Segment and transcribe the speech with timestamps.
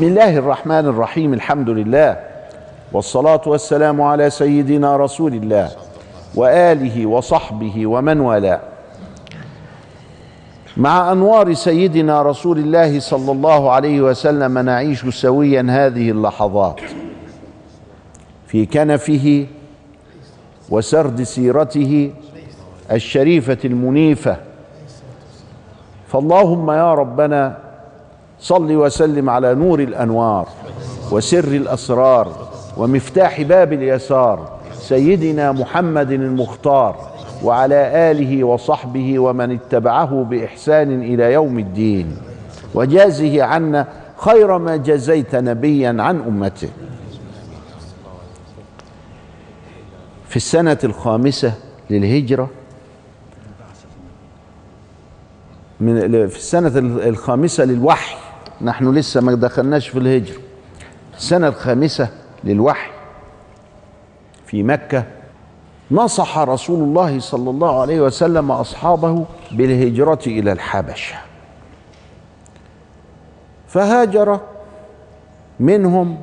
[0.00, 2.16] بسم الله الرحمن الرحيم الحمد لله
[2.92, 5.70] والصلاة والسلام على سيدنا رسول الله
[6.34, 8.60] وآله وصحبه ومن والاه.
[10.76, 16.80] مع أنوار سيدنا رسول الله صلى الله عليه وسلم نعيش سويا هذه اللحظات
[18.46, 19.46] في كنفه
[20.70, 22.12] وسرد سيرته
[22.92, 24.36] الشريفة المنيفة.
[26.08, 27.69] فاللهم يا ربنا
[28.40, 30.48] صل وسلم على نور الأنوار
[31.10, 37.10] وسر الأسرار ومفتاح باب اليسار سيدنا محمد المختار
[37.44, 42.16] وعلى آله وصحبه ومن اتبعه بإحسان إلى يوم الدين
[42.74, 46.68] وجازه عنا خير ما جزيت نبيا عن أمته.
[50.28, 51.52] في السنة الخامسة
[51.90, 52.50] للهجرة
[55.80, 56.72] من في السنة
[57.08, 58.16] الخامسة للوحي
[58.62, 60.38] نحن لسه ما دخلناش في الهجرة.
[61.16, 62.08] السنة الخامسة
[62.44, 62.90] للوحي
[64.46, 65.04] في مكة
[65.90, 71.16] نصح رسول الله صلى الله عليه وسلم أصحابه بالهجرة إلى الحبشة.
[73.68, 74.40] فهاجر
[75.60, 76.20] منهم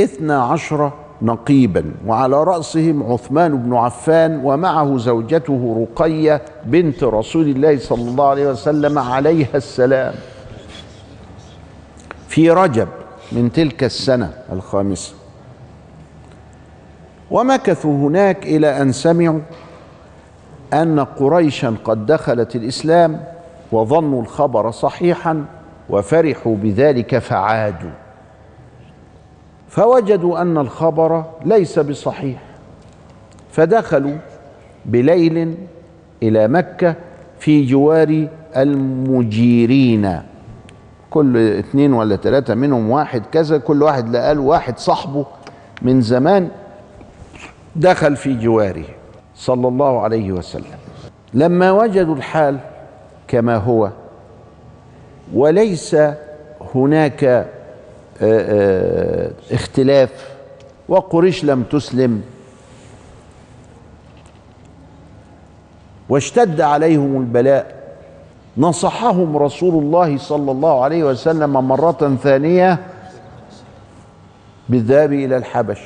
[0.00, 8.02] اثنا عشر نقيبا وعلى رأسهم عثمان بن عفان ومعه زوجته رقية بنت رسول الله صلى
[8.02, 10.14] الله عليه وسلم عليها السلام.
[12.30, 12.88] في رجب
[13.32, 15.14] من تلك السنة الخامسة.
[17.30, 19.40] ومكثوا هناك إلى أن سمعوا
[20.72, 23.24] أن قريشا قد دخلت الإسلام
[23.72, 25.44] وظنوا الخبر صحيحا
[25.88, 27.90] وفرحوا بذلك فعادوا.
[29.68, 32.42] فوجدوا أن الخبر ليس بصحيح
[33.52, 34.16] فدخلوا
[34.86, 35.54] بليل
[36.22, 36.94] إلى مكة
[37.38, 40.22] في جوار المجيرين.
[41.10, 45.26] كل اثنين ولا ثلاثة منهم واحد كذا كل واحد لقى له واحد صاحبه
[45.82, 46.48] من زمان
[47.76, 48.84] دخل في جواره
[49.36, 50.78] صلى الله عليه وسلم.
[51.34, 52.58] لما وجدوا الحال
[53.28, 53.90] كما هو
[55.34, 55.96] وليس
[56.74, 57.46] هناك
[59.52, 60.10] اختلاف
[60.88, 62.22] وقريش لم تسلم
[66.08, 67.79] واشتد عليهم البلاء
[68.58, 72.78] نصحهم رسول الله صلى الله عليه وسلم مرة ثانية
[74.68, 75.80] بالذهاب إلى الحبش.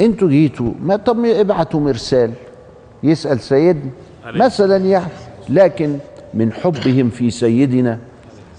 [0.00, 2.32] أنتوا جيتوا ما طب ابعتوا مرسال
[3.02, 3.90] يسأل سيدنا.
[4.26, 5.06] مثلا يعني
[5.48, 5.98] لكن
[6.34, 7.98] من حبهم في سيدنا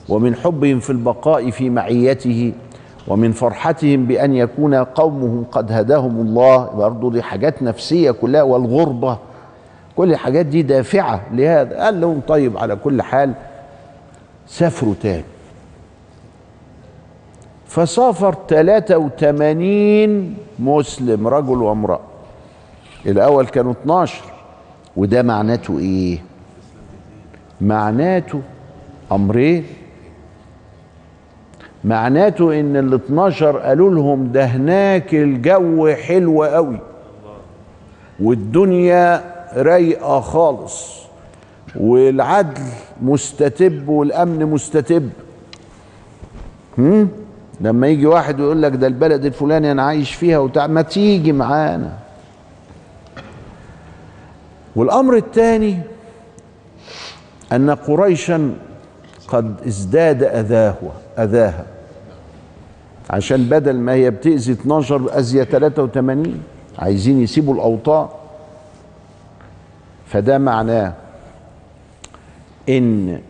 [0.09, 2.53] ومن حبهم في البقاء في معيته
[3.07, 6.69] ومن فرحتهم بأن يكون قومهم قد هداهم الله.
[6.77, 9.17] برضو دي حاجات نفسية كلها والغربة
[9.97, 11.83] كل الحاجات دي دافعة لهذا.
[11.83, 13.33] قال لهم طيب على كل حال
[14.47, 15.23] سافروا تاني.
[17.67, 21.99] فسافر 83 مسلم رجل وامرأة.
[23.05, 24.23] الأول كانوا 12
[24.97, 26.19] وده معناته إيه؟
[27.61, 28.41] معناته
[29.11, 29.65] أمرين.
[31.83, 36.79] معناته إن ال 12 قالوا لهم ده هناك الجو حلو قوي.
[38.19, 40.95] والدنيا رايقة خالص.
[41.75, 42.61] والعدل
[43.01, 45.09] مستتب والأمن مستتب.
[46.77, 47.09] هم؟
[47.61, 50.67] لما يجي واحد ويقول لك ده البلد الفلاني أنا عايش فيها وتع...
[50.67, 51.93] ما تيجي معانا.
[54.75, 55.79] والأمر الثاني
[57.51, 58.53] أن قريشا
[59.27, 60.75] قد ازداد اذاه
[61.19, 61.65] أذاها.
[63.09, 66.39] عشان بدل ما هي بتأذي 12 أذية 83
[66.79, 68.07] عايزين يسيبوا الأوطان.
[70.07, 70.93] فده معناه
[72.69, 73.21] إن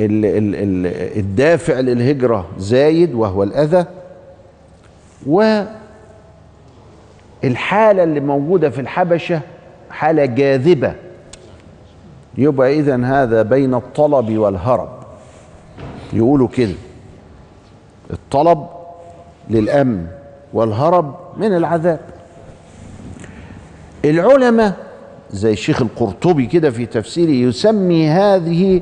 [0.00, 0.86] ال ال ال
[1.18, 3.84] الدافع للهجرة زايد وهو الأذى
[7.42, 9.40] والحالة اللي موجودة في الحبشة
[9.90, 10.94] حالة جاذبة.
[12.38, 14.88] يبقى إذا هذا بين الطلب والهرب.
[16.12, 16.74] يقولوا كده.
[18.10, 18.66] الطلب
[19.50, 20.06] للأمن
[20.52, 22.00] والهرب من العذاب.
[24.04, 24.83] العلماء
[25.34, 28.80] زي الشيخ القرطبي كده في تفسيره يسمي هذه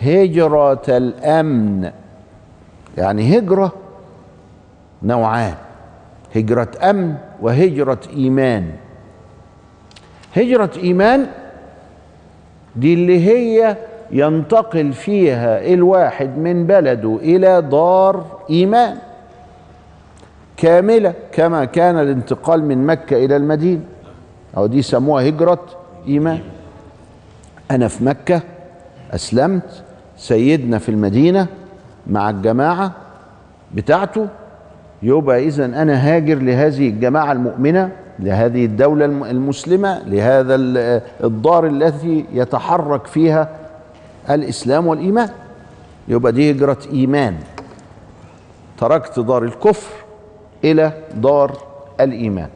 [0.00, 1.90] هجرة الأمن.
[2.98, 3.72] يعني هجرة
[5.02, 5.54] نوعان
[6.36, 8.70] هجرة أمن وهجرة إيمان.
[10.36, 11.26] هجرة إيمان
[12.76, 13.76] دي اللي هي
[14.10, 18.96] ينتقل فيها الواحد من بلده إلى دار إيمان
[20.56, 23.80] كاملة كما كان الانتقال من مكة إلى المدينة.
[24.56, 25.60] أو دي سموها هجرة
[26.08, 26.40] ايمان
[27.70, 28.42] أنا في مكة
[29.10, 29.82] أسلمت
[30.16, 31.46] سيدنا في المدينة
[32.06, 32.92] مع الجماعة
[33.74, 34.28] بتاعته.
[35.02, 40.54] يبقى إذا أنا هاجر لهذه الجماعة المؤمنة لهذه الدولة المسلمة لهذا
[41.24, 43.48] الدار التي يتحرك فيها
[44.30, 45.28] الإسلام والإيمان.
[46.08, 47.36] يبقى دي هجرة إيمان.
[48.78, 49.90] تركت دار الكفر
[50.64, 51.58] إلى دار
[52.00, 52.48] الإيمان.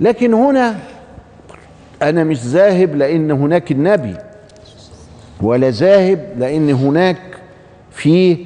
[0.00, 0.76] لكن هنا
[2.02, 4.14] أنا مش ذاهب لأن هناك النبي
[5.42, 7.16] ولا ذاهب لأن هناك
[7.90, 8.36] في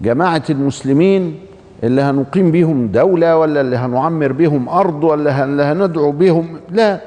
[0.00, 1.38] جماعة المسلمين
[1.84, 7.00] اللي هنقيم بيهم دولة ولا اللي هنعمر بيهم أرض ولا اللي هندعو بيهم لا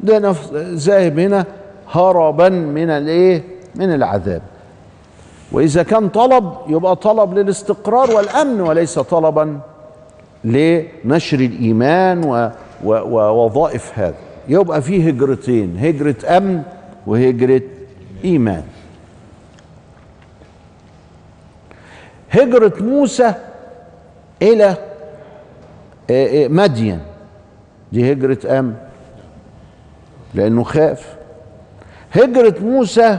[0.00, 0.34] ده أنا
[0.74, 1.44] ذاهب هنا
[1.92, 3.42] هربا من الإيه؟
[3.74, 4.42] من العذاب.
[5.52, 9.58] وإذا كان طلب يبقى طلب للاستقرار والأمن وليس طلبا
[10.44, 12.48] لنشر الإيمان و
[12.84, 14.14] ووظائف هذا.
[14.48, 16.62] يبقى فيه هجرتين هجرة أمن
[17.06, 17.62] وهجرة
[18.24, 18.64] إيمان.
[22.30, 23.34] هجرة موسى
[24.42, 24.76] إلى
[26.48, 27.00] مدين.
[27.92, 28.74] دي هجرة أمن
[30.34, 31.16] لأنه خاف.
[32.12, 33.18] هجرة موسى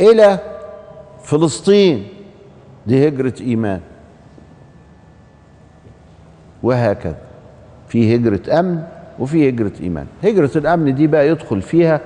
[0.00, 0.38] إلى
[1.24, 2.08] فلسطين
[2.86, 3.80] دي هجرة إيمان.
[6.62, 7.16] وهكذا.
[7.88, 8.82] في هجرة أمن
[9.18, 10.06] وفي هجرة إيمان.
[10.24, 12.00] هجرة الأمن دي بقى يدخل فيها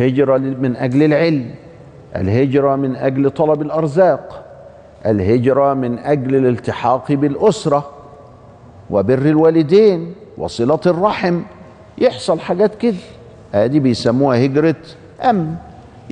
[0.00, 1.50] هجرة من أجل العلم
[2.16, 4.44] الهجرة من أجل طلب الأرزاق
[5.06, 7.90] الهجرة من أجل الالتحاق بالأسرة
[8.90, 11.40] وبر الوالدين وصلة الرحم.
[11.98, 12.96] يحصل حاجات كده.
[13.54, 14.76] ادي بيسموها هجرة
[15.22, 15.54] أمن.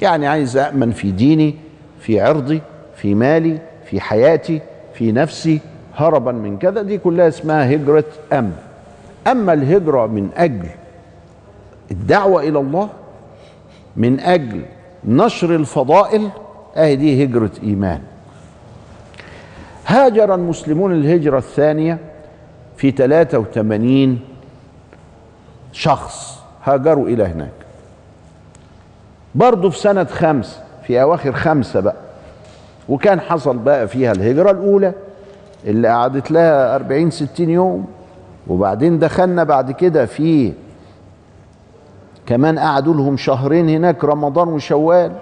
[0.02, 1.54] يعني عايز امن في ديني
[2.00, 2.60] في عرضي
[2.96, 4.60] في مالي في حياتي
[4.94, 5.60] في نفسي
[5.94, 6.82] هربا من كذا.
[6.82, 8.52] دي كلها اسمها هجرة أمن.
[9.26, 10.68] أما الهجرة من أجل
[11.90, 12.88] الدعوة إلى الله
[13.96, 14.62] من أجل
[15.04, 16.28] نشر الفضائل
[16.76, 18.00] اهي دي هجرة إيمان.
[19.86, 21.98] هاجر المسلمون الهجرة الثانية
[22.76, 24.20] في 83
[25.72, 27.50] شخص هاجروا إلى هناك.
[29.34, 31.96] برضه في سنة خمس في أواخر خمسة بقى.
[32.88, 34.92] وكان حصل بقى فيها الهجرة الأولى
[35.64, 37.86] اللي قعدت لها 40 60 يوم.
[38.48, 40.52] وبعدين دخلنا بعد كده في
[42.26, 45.12] كمان قعدوا لهم شهرين هناك رمضان وشوال.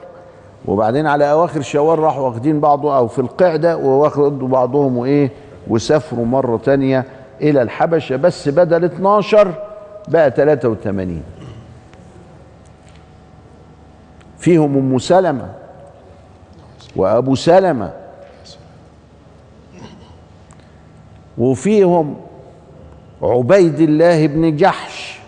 [0.67, 5.31] وبعدين على أواخر شوال راحوا واخدين بعضه أو في القعدة واخدوا بعضهم وإيه
[5.69, 7.05] وسافروا مرة تانية
[7.41, 8.17] إلى الحبشة.
[8.17, 9.55] بس بدل 12
[10.09, 11.23] بقى 83
[14.39, 15.49] فيهم أم سلمة
[16.97, 17.91] وأبو سلمة.
[21.39, 22.17] وفيهم
[23.25, 25.19] عبيد الله بن جحش.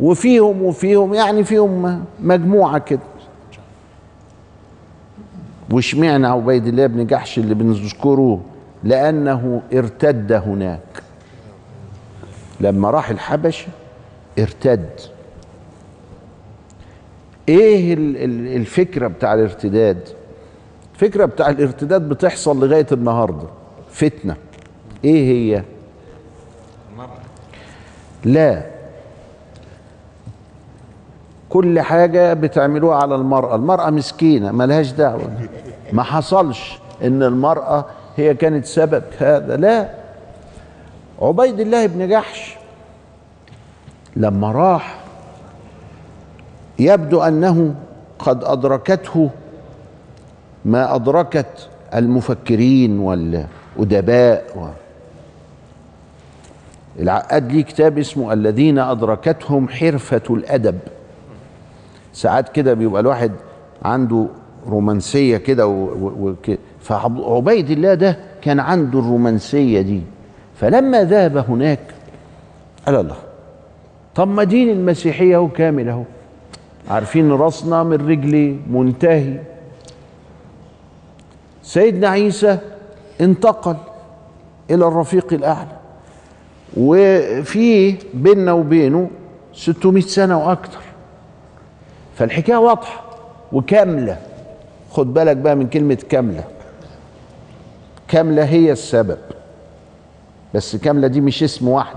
[0.00, 3.00] وفيهم وفيهم يعني فيهم مجموعة كده.
[5.70, 8.40] واشمعنى عبيد الله بن جحش اللي بنذكره؟
[8.84, 11.02] لأنه ارتد هناك.
[12.60, 13.68] لما راح الحبشة
[14.38, 14.90] ارتد.
[17.48, 17.94] إيه
[18.56, 20.08] الفكرة بتاع الارتداد؟
[20.94, 23.48] الفكرة بتاع الارتداد بتحصل لغاية النهاردة.
[23.90, 24.36] فتنة.
[25.04, 25.62] إيه هي؟
[28.24, 28.62] لا.
[31.48, 33.54] كل حاجة بتعملوها على المرأة.
[33.56, 35.30] المرأة مسكينة ملهاش دعوة.
[35.92, 37.84] ما حصلش إن المرأة
[38.16, 39.56] هي كانت سبب هذا.
[39.56, 39.88] لا.
[41.22, 42.56] عبيد الله بن جحش
[44.16, 44.98] لما راح
[46.78, 47.74] يبدو أنه
[48.18, 49.30] قد أدركته
[50.64, 54.66] ما أدركت المفكرين والأدباء و...
[57.00, 60.78] العقاد ليه كتاب اسمه الذين أدركتهم حرفة الأدب.
[62.12, 63.32] ساعات كده بيبقى الواحد
[63.82, 64.26] عنده
[64.68, 65.84] رومانسية كده و...
[66.28, 66.34] و...
[66.80, 70.02] فعبيد الله ده كان عنده الرومانسية دي.
[70.60, 71.80] فلما ذهب هناك
[72.86, 73.16] قال الله
[74.14, 76.02] طب ما دين المسيحية هو كامل أهو.
[76.90, 79.38] عارفين راسنا من رجلي منتهي.
[81.62, 82.58] سيدنا عيسى
[83.20, 83.76] انتقل
[84.70, 85.76] إلى الرفيق الأعلى.
[86.76, 89.10] وفي بيننا وبينه
[89.54, 90.80] 600 سنة وأكثر.
[92.16, 93.04] فالحكاية واضحة
[93.52, 94.16] وكاملة.
[94.90, 96.44] خد بالك بقى من كلمة كاملة.
[98.08, 99.18] كاملة هي السبب.
[100.54, 101.96] بس كاملة دي مش اسم واحد.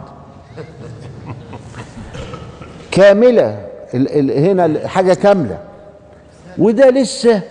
[2.91, 5.59] كاملة ال ال هنا حاجة كاملة.
[6.57, 7.41] وده لسه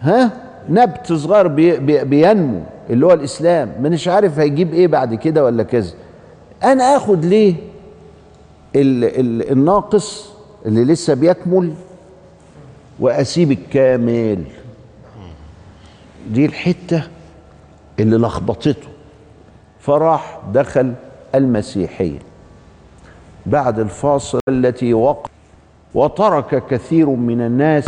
[0.00, 0.30] ها
[0.68, 3.72] نبت صغير بي بي بينمو اللي هو الإسلام.
[3.80, 5.92] مش عارف هيجيب إيه بعد كده ولا كذا.
[6.62, 7.54] أنا آخد ليه
[8.76, 10.32] ال ال الناقص
[10.66, 11.74] اللي لسه بيكمل
[13.00, 14.44] وأسيب الكامل؟
[16.30, 17.02] دي الحتة
[18.00, 18.88] اللي لخبطته.
[19.80, 20.94] فراح دخل
[21.34, 22.18] المسيحية.
[23.46, 25.30] بعد الفاصل التي وقع
[25.94, 27.84] وترك كثير من الناس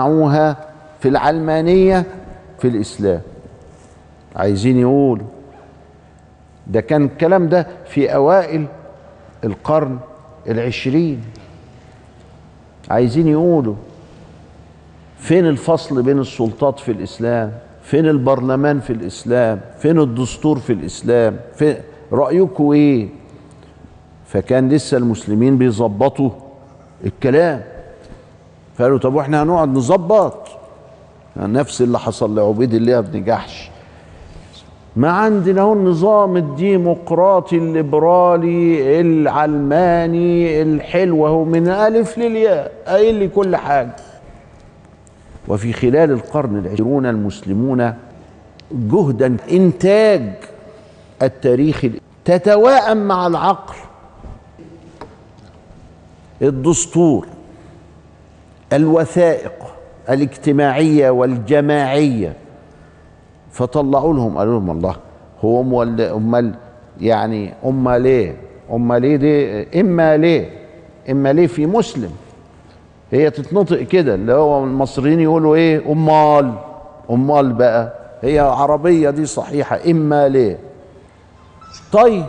[1.01, 2.07] في العلمانية
[2.59, 3.21] في الإسلام.
[4.37, 5.27] عايزين يقولوا
[6.67, 8.67] ده كان الكلام ده في أوائل
[9.45, 9.99] القرن
[10.49, 11.21] العشرين.
[12.91, 13.75] عايزين يقولوا
[15.19, 21.77] فين الفصل بين السلطات في الإسلام؟ فين البرلمان في الإسلام؟ فين الدستور في الإسلام؟ فين
[22.13, 23.09] رأيكم إيه؟
[24.27, 26.31] فكان لسه المسلمين بيظبطوا
[27.05, 27.63] الكلام.
[28.77, 30.49] فقالوا طب وإحنا هنقعد نظبط؟
[31.37, 33.71] نفس اللي حصل لعبيد الله بن جحش.
[34.97, 43.57] ما عندنا هو النظام الديمقراطي الليبرالي العلماني الحلو هو من ألف للياء قايل لي كل
[43.57, 43.97] حاجة.
[45.49, 47.95] وفي خلال القرن العشرون المسلمون
[48.73, 50.33] جهدا إنتاج
[51.23, 51.87] التاريخ
[52.25, 53.75] تتواءم مع العقل.
[56.43, 57.27] الدستور
[58.73, 59.53] الوثائق
[60.11, 62.37] الاجتماعية والجماعية
[63.57, 64.97] فطلعوا لهم قالوا لهم الله
[65.45, 66.55] هو امال
[67.01, 68.37] يعني امال ليه؟
[68.73, 70.51] امال ليه دي؟ إما ليه؟
[71.11, 72.11] إما ليه في مسلم؟
[73.11, 76.53] هي تتنطق كده اللي هو المصريين يقولوا إيه؟ امال
[77.11, 80.59] امال بقى هي عربية دي صحيحة إما ليه؟
[81.93, 82.25] طيب.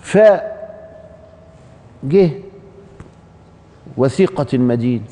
[0.00, 0.18] ف
[2.04, 2.30] جه
[3.96, 5.02] وثيقة المدينة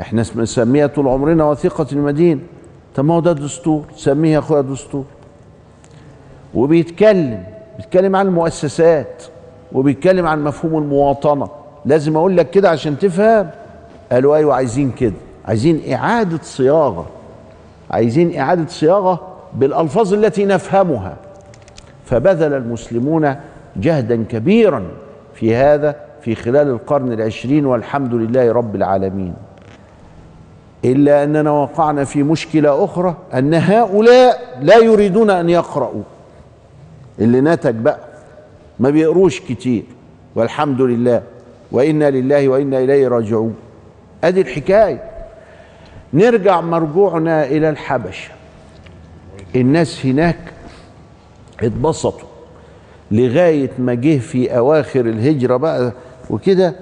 [0.00, 2.40] إحنا بنسميها طول عمرنا وثيقة المدينة
[2.96, 5.04] طب ما هو ده دستور سميه يا أخويا دستور.
[6.54, 7.44] وبيتكلم
[7.76, 9.22] بيتكلم عن المؤسسات
[9.72, 11.48] وبيتكلم عن مفهوم المواطنة.
[11.84, 13.50] لازم أقول لك كده عشان تفهم.
[14.12, 15.12] قالوا أيوه عايزين كده
[15.44, 17.06] عايزين إعادة صياغة.
[17.90, 19.20] عايزين إعادة صياغة
[19.54, 21.16] بالألفاظ التي نفهمها.
[22.04, 23.34] فبذل المسلمون
[23.76, 24.82] جهدا كبيرا
[25.34, 29.34] في هذا في خلال القرن العشرين والحمد لله رب العالمين.
[30.84, 36.02] إلا أننا وقعنا في مشكلة أخرى أن هؤلاء لا يريدون أن يقرأوا
[37.18, 37.98] اللي نتج بقى
[38.78, 39.82] ما بيقروش كتير
[40.34, 41.22] والحمد لله
[41.72, 43.54] وإنا لله وإنا إليه راجعون.
[44.24, 45.02] أدي الحكاية.
[46.12, 48.30] نرجع مرجوعنا إلى الحبشة.
[49.56, 50.38] الناس هناك
[51.62, 52.28] اتبسطوا
[53.10, 55.92] لغاية ما جه في أواخر الهجرة بقى
[56.30, 56.74] وكده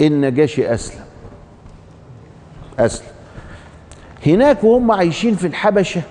[0.00, 1.05] النجاشي أسلم.
[2.78, 3.08] أسلم
[4.26, 6.02] هناك وهم عايشين في الحبشة.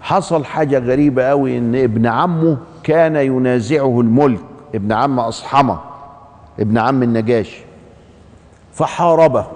[0.00, 4.40] حصل حاجة غريبة قوي إن ابن عمه كان ينازعه الملك
[4.74, 5.80] ابن عم أصحمة
[6.60, 7.60] ابن عم النجاشي
[8.72, 9.46] فحاربه.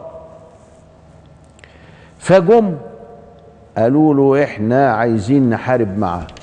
[2.19, 2.77] فجم
[3.77, 6.41] قالوا له إحنا عايزين نحارب معاك.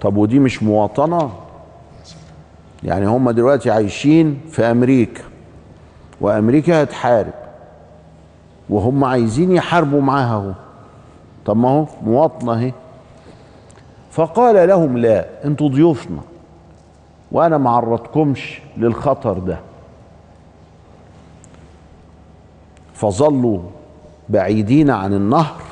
[0.00, 1.32] طب ودي مش مواطنة؟
[2.82, 5.22] يعني هم دلوقتي عايشين في أمريكا
[6.20, 7.45] وأمريكا هتحارب.
[8.70, 10.52] وهم عايزين يحاربوا معاها اهو.
[11.46, 12.72] طب ما هو مواطنة اهي.
[14.10, 16.20] فقال لهم لا أنتوا ضيوفنا.
[17.32, 19.58] وأنا ما عرضكمش للخطر ده.
[22.94, 23.60] فظلوا
[24.28, 25.62] بعيدين عن النهر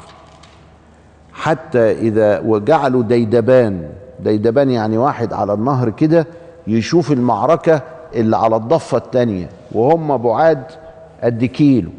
[1.32, 3.90] حتى إذا وجعلوا ديدبان.
[4.20, 6.26] ديدبان يعني واحد على النهر كده
[6.66, 7.82] يشوف المعركة
[8.14, 9.48] اللي على الضفة التانية.
[9.72, 10.64] وهم بعاد
[11.22, 11.90] قد كيلو.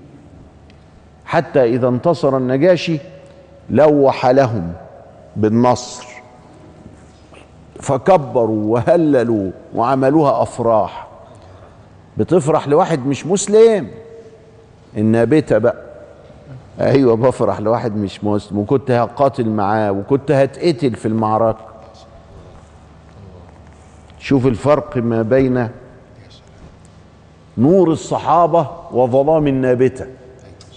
[1.25, 2.99] حتى إذا انتصر النجاشي
[3.69, 4.73] لوح لهم
[5.35, 6.07] بالنصر.
[7.79, 11.07] فكبروا وهللوا وعملوها أفراح.
[12.17, 13.87] بتفرح لواحد مش مسلم.
[14.97, 15.85] النابتة بقى.
[16.81, 21.65] أيوه بفرح لواحد مش مسلم وكنت هقاتل معاه وكنت هتقتل في المعركة.
[24.19, 25.69] شوف الفرق ما بين
[27.57, 30.05] نور الصحابة وظلام النابتة.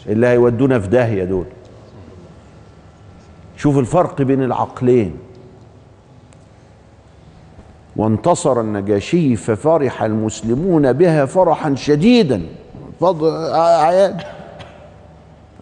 [0.09, 1.47] اللي هيودونا في داهية دول.
[3.57, 5.17] شوف الفرق بين العقلين.
[7.97, 12.43] وانتصر النجاشي ففرح المسلمون بها فرحا شديدا.
[13.00, 13.29] فضل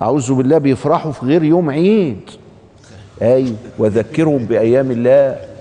[0.03, 2.31] أعوذ بالله بيفرحوا في غير يوم عيد.
[3.23, 5.56] أي وذكرهم بأيام الله.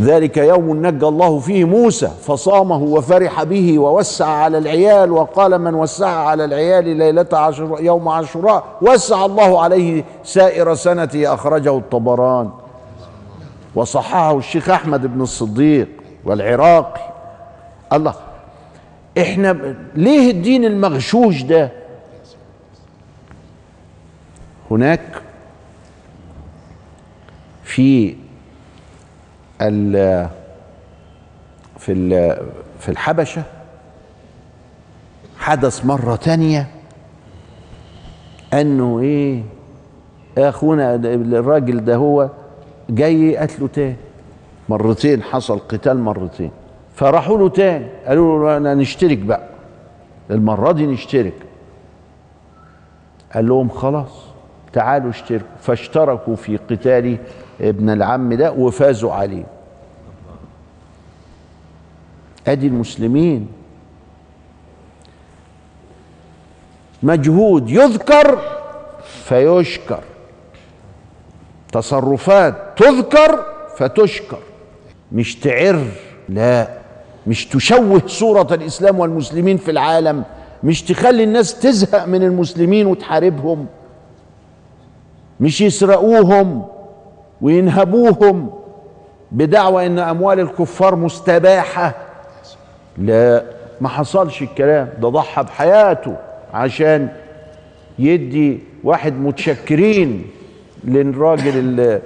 [0.00, 6.08] ذلك يوم نجى الله فيه موسى فصامه وفرح به ووسع على العيال وقال من وسع
[6.08, 12.50] على العيال ليلة عشر يوم عاشوراء وسع الله عليه سائر سنته أخرجه الطبران
[13.74, 15.88] وصححه الشيخ أحمد بن الصديق
[16.24, 17.00] والعراقي.
[17.92, 18.14] الله
[19.18, 21.70] إحنا ليه الدين المغشوش ده؟
[24.70, 25.22] هناك
[27.64, 28.16] في
[31.78, 31.94] في
[32.80, 33.42] في الحبشة
[35.38, 36.66] حدث مرة تانية
[38.52, 39.42] إنه إيه
[40.38, 42.30] أخونا الراجل ده هو
[42.90, 43.96] جاي قتله تاني.
[44.68, 46.50] مرتين حصل قتال مرتين.
[46.94, 47.86] فراحوا له تاني.
[48.06, 49.48] قالوا له أنا نشترك بقى.
[50.30, 51.34] المرة دي نشترك.
[53.34, 54.10] قال لهم خلاص
[54.72, 55.46] تعالوا اشتركوا.
[55.60, 57.18] فاشتركوا في قتال
[57.60, 59.44] ابن العم ده وفازوا عليه.
[62.46, 63.48] أدي المسلمين.
[67.02, 68.38] مجهود يذكر
[69.24, 70.02] فيشكر.
[71.72, 73.44] تصرفات تذكر
[73.76, 74.38] فتشكر.
[75.12, 75.84] مش تعر
[76.28, 76.68] لا.
[77.26, 80.24] مش تشوه صورة الإسلام والمسلمين في العالم.
[80.64, 83.66] مش تخلي الناس تزهق من المسلمين وتحاربهم.
[85.40, 86.73] مش يسرقوهم.
[87.44, 88.50] وينهبوهم
[89.32, 91.94] بدعوى إن أموال الكفار مستباحة.
[92.98, 93.44] لا
[93.80, 94.88] ما حصلش الكلام.
[95.00, 96.16] ده ضحى بحياته
[96.54, 97.08] عشان
[97.98, 100.24] يدي واحد متشكرين
[100.84, 102.00] للراجل اللي,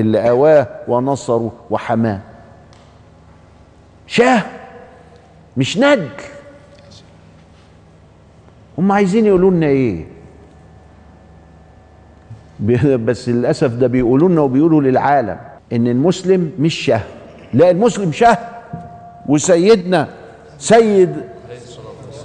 [0.00, 2.20] اللي, آواه ونصره وحماه.
[4.06, 4.42] شاه
[5.56, 6.08] مش ندل
[8.78, 10.04] هم عايزين يقولوا لنا إيه؟
[12.60, 15.36] بس للأسف ده بيقولوا لنا وبيقولوا للعالم
[15.72, 17.00] إن المسلم مش شه
[17.54, 18.38] لا المسلم شه
[19.28, 20.08] وسيدنا
[20.58, 21.16] سيد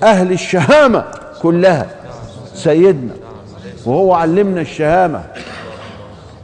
[0.03, 1.05] أهل الشهامة
[1.41, 1.85] كلها.
[2.53, 3.13] سيدنا.
[3.85, 5.23] وهو علمنا الشهامة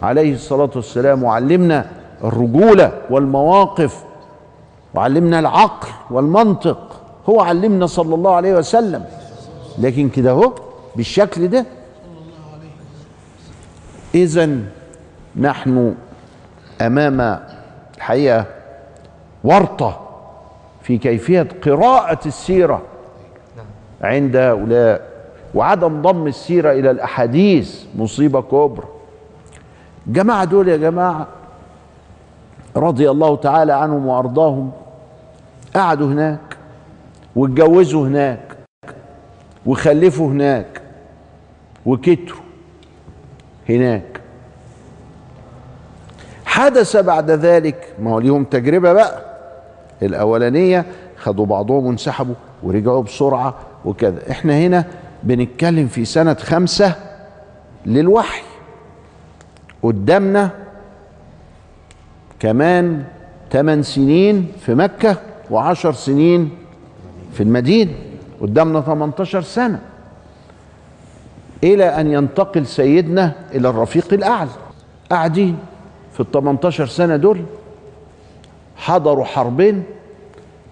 [0.01, 1.85] عليه الصلاة والسلام وعلمنا
[2.23, 4.03] الرجولة والمواقف
[4.95, 7.01] وعلمنا العقل والمنطق.
[7.29, 9.03] هو علمنا صلى الله عليه وسلم.
[9.79, 10.53] لكن كده اهو
[10.95, 11.65] بالشكل ده
[14.15, 14.49] اذا
[15.35, 15.95] نحن
[16.81, 17.39] أمام
[17.97, 18.45] الحقيقة
[19.43, 20.01] ورطة
[20.83, 22.81] في كيفية قراءة السيرة
[24.01, 25.07] عند هؤلاء
[25.53, 28.87] وعدم ضم السيرة إلى الأحاديث مصيبة كبرى.
[30.07, 31.27] الجماعه دول يا جماعة
[32.75, 34.71] رضي الله تعالى عنهم وأرضاهم
[35.75, 36.57] قعدوا هناك
[37.35, 38.57] واتجوزوا هناك
[39.65, 40.81] وخلفوا هناك
[41.85, 42.46] وكتروا.
[43.69, 44.21] هناك.
[46.45, 49.21] حدث بعد ذلك ما هو ليهم تجربة بقى.
[50.01, 50.85] الأولانية
[51.17, 54.31] خدوا بعضهم وانسحبوا ورجعوا بسرعة وكذا.
[54.31, 54.85] إحنا هنا
[55.23, 56.95] بنتكلم في سنة خمسة
[57.85, 58.41] للوحي.
[59.83, 60.49] قدامنا
[62.39, 63.03] كمان
[63.51, 65.17] ثمان سنين في مكة
[65.51, 66.49] وعشر سنين
[67.33, 67.91] في المدينة.
[68.41, 69.79] قدامنا 18 سنة.
[71.63, 74.49] إلى أن ينتقل سيدنا إلى الرفيق الأعلى.
[75.09, 75.57] قاعدين
[76.13, 77.41] في ال 18 سنة دول.
[78.75, 79.83] حضروا حربين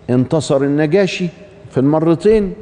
[0.10, 1.28] انتصر النجاشي
[1.72, 2.54] في المرتين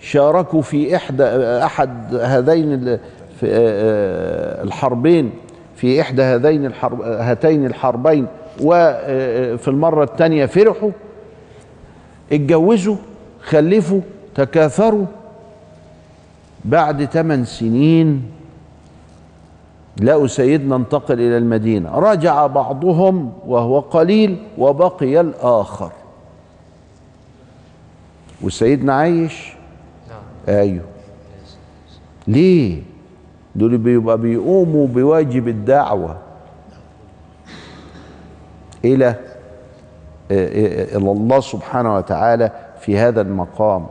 [0.00, 1.24] شاركوا في إحدى
[1.64, 2.98] أحد هذين
[3.40, 5.30] في آه، الحربين
[5.76, 8.26] في إحدى هذين الحرب هاتين الحربين
[8.60, 10.90] وفي المرة الثانية فرحوا
[12.32, 12.96] اتجوزوا
[13.42, 14.00] خلفوا
[14.34, 15.06] تكاثروا
[16.64, 18.22] بعد ثمان سنين
[20.00, 21.98] لقوا سيدنا انتقل إلى المدينة.
[21.98, 25.92] رجع بعضهم وهو قليل وبقي الآخر.
[28.42, 29.52] وسيدنا عايش؟
[30.48, 30.84] أيوه.
[32.28, 32.82] ليه؟
[33.56, 36.18] دول بيبقى بيقوموا بواجب الدعوة.
[38.84, 39.14] إلى
[40.30, 43.86] إلى الله سبحانه وتعالى في هذا المقام.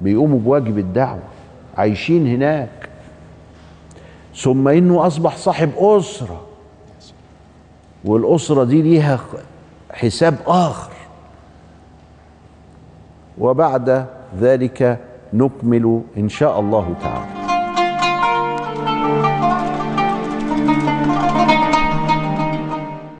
[0.00, 1.33] بيقوموا بواجب الدعوة.
[1.76, 2.88] عايشين هناك.
[4.36, 6.46] ثم إنه أصبح صاحب أسرة.
[8.04, 9.20] والأسرة دي ليها
[9.92, 10.92] حساب آخر.
[13.38, 14.06] وبعد
[14.40, 14.98] ذلك
[15.32, 17.43] نكمل إن شاء الله تعالى.